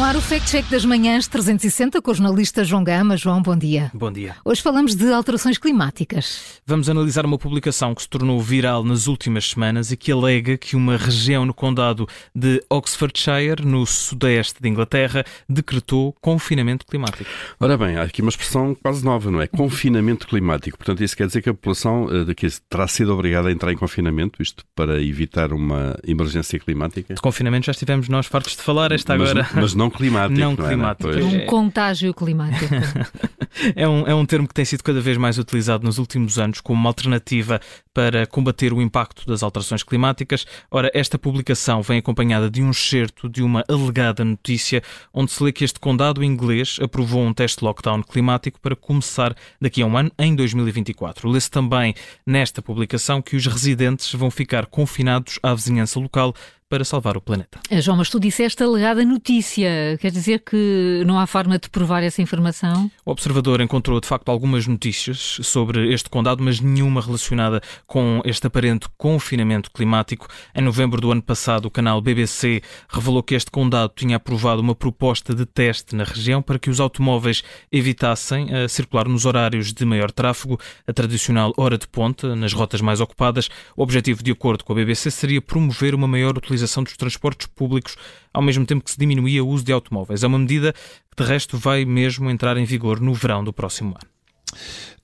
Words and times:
ar 0.00 0.16
o 0.16 0.20
Fact 0.22 0.48
Check 0.48 0.70
das 0.70 0.84
Manhãs 0.84 1.26
360 1.26 2.00
com 2.00 2.10
o 2.10 2.14
jornalista 2.14 2.64
João 2.64 2.82
Gama. 2.82 3.16
João, 3.16 3.42
bom 3.42 3.56
dia. 3.56 3.90
Bom 3.92 4.10
dia. 4.10 4.36
Hoje 4.44 4.62
falamos 4.62 4.94
de 4.94 5.12
alterações 5.12 5.58
climáticas. 5.58 6.60
Vamos 6.66 6.88
analisar 6.88 7.26
uma 7.26 7.36
publicação 7.36 7.94
que 7.94 8.02
se 8.02 8.08
tornou 8.08 8.40
viral 8.40 8.84
nas 8.84 9.06
últimas 9.06 9.50
semanas 9.50 9.92
e 9.92 9.96
que 9.96 10.10
alega 10.10 10.56
que 10.56 10.76
uma 10.76 10.96
região 10.96 11.44
no 11.44 11.52
condado 11.52 12.08
de 12.34 12.62
Oxfordshire, 12.70 13.66
no 13.66 13.84
sudeste 13.84 14.62
de 14.62 14.68
Inglaterra, 14.68 15.24
decretou 15.48 16.14
confinamento 16.20 16.86
climático. 16.86 17.28
Ora 17.60 17.76
bem, 17.76 17.96
há 17.96 18.02
aqui 18.02 18.22
uma 18.22 18.30
expressão 18.30 18.74
quase 18.74 19.04
nova, 19.04 19.30
não 19.30 19.42
é? 19.42 19.46
Confinamento 19.46 20.26
climático. 20.26 20.78
Portanto, 20.78 21.04
isso 21.04 21.16
quer 21.16 21.26
dizer 21.26 21.42
que 21.42 21.50
a 21.50 21.54
população 21.54 22.04
uh, 22.04 22.24
daqui 22.24 22.48
terá 22.68 22.88
sido 22.88 23.12
obrigada 23.12 23.48
a 23.48 23.52
entrar 23.52 23.72
em 23.72 23.76
confinamento, 23.76 24.40
isto 24.40 24.64
para 24.74 25.02
evitar 25.02 25.52
uma 25.52 25.98
emergência 26.06 26.58
climática? 26.58 27.14
De 27.14 27.20
confinamento 27.20 27.66
já 27.66 27.72
estivemos 27.72 28.08
nós 28.08 28.26
fartos 28.26 28.56
de 28.56 28.62
falar, 28.62 28.92
esta 28.92 29.12
agora. 29.12 29.46
Mas, 29.52 29.74
mas 29.74 29.74
não 29.82 29.90
climático. 29.90 30.40
Não, 30.40 30.54
não 30.54 30.64
é, 30.64 30.68
climático. 30.68 31.10
É, 31.10 31.22
um 31.22 31.46
contágio 31.46 32.14
climático. 32.14 32.74
é, 33.74 33.88
um, 33.88 34.06
é 34.06 34.14
um 34.14 34.24
termo 34.24 34.46
que 34.48 34.54
tem 34.54 34.64
sido 34.64 34.82
cada 34.82 35.00
vez 35.00 35.16
mais 35.16 35.38
utilizado 35.38 35.84
nos 35.84 35.98
últimos 35.98 36.38
anos 36.38 36.60
como 36.60 36.80
uma 36.80 36.90
alternativa 36.90 37.60
para 37.92 38.26
combater 38.26 38.72
o 38.72 38.80
impacto 38.80 39.26
das 39.26 39.42
alterações 39.42 39.82
climáticas. 39.82 40.46
Ora, 40.70 40.90
esta 40.94 41.18
publicação 41.18 41.82
vem 41.82 41.98
acompanhada 41.98 42.50
de 42.50 42.62
um 42.62 42.70
excerto 42.70 43.28
de 43.28 43.42
uma 43.42 43.64
alegada 43.68 44.24
notícia 44.24 44.82
onde 45.12 45.30
se 45.30 45.42
lê 45.42 45.52
que 45.52 45.64
este 45.64 45.78
condado 45.78 46.24
inglês 46.24 46.78
aprovou 46.80 47.22
um 47.22 47.34
teste 47.34 47.58
de 47.58 47.64
lockdown 47.64 48.02
climático 48.02 48.60
para 48.60 48.76
começar 48.76 49.34
daqui 49.60 49.82
a 49.82 49.86
um 49.86 49.96
ano, 49.96 50.10
em 50.18 50.34
2024. 50.34 51.28
Lê-se 51.28 51.50
também 51.50 51.94
nesta 52.26 52.62
publicação 52.62 53.20
que 53.20 53.36
os 53.36 53.46
residentes 53.46 54.12
vão 54.14 54.30
ficar 54.30 54.66
confinados 54.66 55.38
à 55.42 55.54
vizinhança 55.54 56.00
local 56.00 56.34
para 56.72 56.86
salvar 56.86 57.18
o 57.18 57.20
planeta. 57.20 57.60
Eh, 57.68 57.82
João, 57.82 57.98
mas 57.98 58.08
tu 58.08 58.18
disseste 58.18 58.62
alegada 58.62 59.04
notícia. 59.04 59.98
Quer 60.00 60.10
dizer 60.10 60.38
que 60.38 61.02
não 61.06 61.18
há 61.18 61.26
forma 61.26 61.58
de 61.58 61.68
provar 61.68 62.02
essa 62.02 62.22
informação? 62.22 62.90
O 63.04 63.10
observador 63.10 63.60
encontrou, 63.60 64.00
de 64.00 64.08
facto, 64.08 64.30
algumas 64.30 64.66
notícias 64.66 65.38
sobre 65.42 65.92
este 65.92 66.08
condado, 66.08 66.42
mas 66.42 66.60
nenhuma 66.60 67.02
relacionada 67.02 67.60
com 67.86 68.22
este 68.24 68.46
aparente 68.46 68.88
confinamento 68.96 69.70
climático. 69.70 70.26
Em 70.54 70.62
novembro 70.62 70.98
do 70.98 71.12
ano 71.12 71.20
passado, 71.20 71.66
o 71.66 71.70
canal 71.70 72.00
BBC 72.00 72.62
revelou 72.88 73.22
que 73.22 73.34
este 73.34 73.50
condado 73.50 73.92
tinha 73.94 74.16
aprovado 74.16 74.62
uma 74.62 74.74
proposta 74.74 75.34
de 75.34 75.44
teste 75.44 75.94
na 75.94 76.04
região 76.04 76.40
para 76.40 76.58
que 76.58 76.70
os 76.70 76.80
automóveis 76.80 77.44
evitassem 77.70 78.46
eh, 78.48 78.66
circular 78.66 79.06
nos 79.06 79.26
horários 79.26 79.74
de 79.74 79.84
maior 79.84 80.10
tráfego, 80.10 80.58
a 80.86 80.92
tradicional 80.94 81.52
hora 81.58 81.76
de 81.76 81.86
ponta, 81.86 82.34
nas 82.34 82.54
rotas 82.54 82.80
mais 82.80 82.98
ocupadas. 82.98 83.50
O 83.76 83.82
objetivo, 83.82 84.22
de 84.22 84.32
acordo 84.32 84.64
com 84.64 84.72
a 84.72 84.76
BBC, 84.76 85.10
seria 85.10 85.42
promover 85.42 85.94
uma 85.94 86.08
maior 86.08 86.34
utilização 86.38 86.61
utilização 86.62 86.82
dos 86.82 86.96
transportes 86.96 87.46
públicos, 87.46 87.96
ao 88.32 88.42
mesmo 88.42 88.64
tempo 88.64 88.84
que 88.84 88.90
se 88.90 88.98
diminuía 88.98 89.44
o 89.44 89.48
uso 89.48 89.64
de 89.64 89.72
automóveis. 89.72 90.22
É 90.22 90.26
uma 90.26 90.38
medida 90.38 90.72
que, 90.72 91.22
de 91.22 91.28
resto, 91.28 91.58
vai 91.58 91.84
mesmo 91.84 92.30
entrar 92.30 92.56
em 92.56 92.64
vigor 92.64 93.00
no 93.00 93.14
verão 93.14 93.42
do 93.44 93.52
próximo 93.52 93.90
ano. 93.90 94.11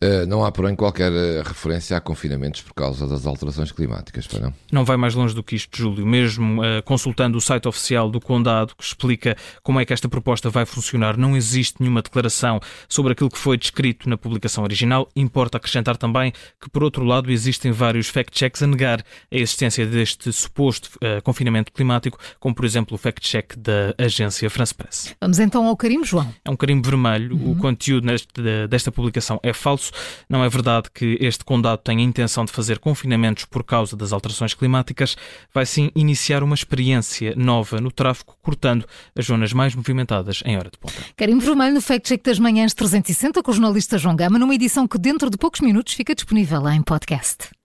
Uh, 0.00 0.24
não 0.28 0.44
há, 0.44 0.52
porém, 0.52 0.76
qualquer 0.76 1.10
uh, 1.10 1.42
referência 1.44 1.96
a 1.96 2.00
confinamentos 2.00 2.60
por 2.60 2.72
causa 2.72 3.06
das 3.08 3.26
alterações 3.26 3.72
climáticas, 3.72 4.28
para 4.28 4.40
não? 4.40 4.54
Não 4.70 4.84
vai 4.84 4.96
mais 4.96 5.12
longe 5.14 5.34
do 5.34 5.42
que 5.42 5.56
isto, 5.56 5.76
Júlio. 5.76 6.06
Mesmo 6.06 6.62
uh, 6.62 6.82
consultando 6.84 7.36
o 7.36 7.40
site 7.40 7.66
oficial 7.66 8.08
do 8.08 8.20
Condado, 8.20 8.76
que 8.76 8.84
explica 8.84 9.36
como 9.60 9.80
é 9.80 9.84
que 9.84 9.92
esta 9.92 10.08
proposta 10.08 10.48
vai 10.50 10.64
funcionar, 10.64 11.16
não 11.16 11.36
existe 11.36 11.76
nenhuma 11.80 12.00
declaração 12.00 12.60
sobre 12.88 13.12
aquilo 13.12 13.28
que 13.28 13.38
foi 13.38 13.58
descrito 13.58 14.08
na 14.08 14.16
publicação 14.16 14.62
original. 14.62 15.08
Importa 15.16 15.56
acrescentar 15.56 15.96
também 15.96 16.32
que, 16.60 16.70
por 16.70 16.84
outro 16.84 17.02
lado, 17.04 17.28
existem 17.28 17.72
vários 17.72 18.08
fact-checks 18.08 18.62
a 18.62 18.68
negar 18.68 19.00
a 19.00 19.36
existência 19.36 19.84
deste 19.84 20.32
suposto 20.32 20.90
confinamento 21.24 21.72
climático, 21.72 22.18
como, 22.38 22.54
por 22.54 22.64
exemplo, 22.64 22.94
o 22.94 22.98
fact-check 22.98 23.56
da 23.56 23.94
agência 23.98 24.48
France 24.48 24.74
Press. 24.74 25.14
Vamos 25.20 25.38
então 25.38 25.66
ao 25.66 25.76
carimbo, 25.76 26.04
João. 26.04 26.32
É 26.44 26.50
um 26.50 26.56
carimbo 26.56 26.88
vermelho. 26.88 27.36
Uhum. 27.36 27.52
O 27.52 27.56
conteúdo 27.56 28.06
neste, 28.06 28.28
desta 28.68 28.92
publicação 28.92 29.37
é 29.42 29.52
falso 29.52 29.92
não 30.28 30.44
é 30.44 30.48
verdade 30.48 30.88
que 30.92 31.18
este 31.20 31.44
condado 31.44 31.80
tenha 31.82 32.00
a 32.00 32.02
intenção 32.02 32.44
de 32.44 32.52
fazer 32.52 32.78
confinamentos 32.78 33.44
por 33.44 33.64
causa 33.64 33.96
das 33.96 34.12
alterações 34.12 34.54
climáticas. 34.54 35.16
Vai 35.52 35.66
sim 35.66 35.90
iniciar 35.94 36.42
uma 36.42 36.54
experiência 36.54 37.34
nova 37.36 37.80
no 37.80 37.90
tráfego, 37.90 38.36
cortando 38.42 38.84
as 39.16 39.26
zonas 39.26 39.52
mais 39.52 39.74
movimentadas 39.74 40.42
em 40.44 40.56
hora 40.56 40.70
de 40.70 40.78
ponta. 40.78 40.94
Carimbo 41.16 41.44
Vermelho 41.44 41.74
no 41.74 41.80
Fact 41.80 42.08
Check 42.08 42.22
das 42.24 42.38
Manhãs 42.38 42.74
360 42.74 43.42
com 43.42 43.50
o 43.50 43.54
jornalista 43.54 43.98
João 43.98 44.16
Gama, 44.16 44.38
numa 44.38 44.54
edição 44.54 44.86
que 44.86 44.98
dentro 44.98 45.30
de 45.30 45.36
poucos 45.36 45.60
minutos 45.60 45.94
fica 45.94 46.14
disponível 46.14 46.68
em 46.68 46.82
podcast. 46.82 47.57